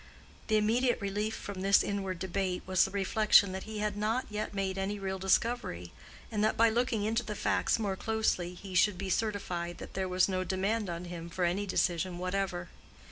The 0.47 0.57
immediate 0.57 0.99
relief 0.99 1.35
from 1.35 1.61
this 1.61 1.83
inward 1.83 2.17
debate 2.17 2.63
was 2.65 2.85
the 2.85 2.89
reflection 2.89 3.51
that 3.51 3.65
he 3.65 3.77
had 3.77 3.95
not 3.95 4.25
yet 4.31 4.51
made 4.51 4.79
any 4.79 4.97
real 4.97 5.19
discovery, 5.19 5.91
and 6.31 6.43
that 6.43 6.57
by 6.57 6.71
looking 6.71 7.03
into 7.03 7.21
the 7.21 7.35
facts 7.35 7.77
more 7.77 7.95
closely 7.95 8.55
he 8.55 8.73
should 8.73 8.97
be 8.97 9.11
certified 9.11 9.77
that 9.77 9.93
there 9.93 10.09
was 10.09 10.27
no 10.27 10.43
demand 10.43 10.89
on 10.89 11.05
him 11.05 11.29
for 11.29 11.45
any 11.45 11.67
decision 11.67 12.17
whatever. 12.17 12.69